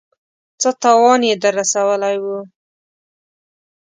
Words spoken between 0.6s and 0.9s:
څه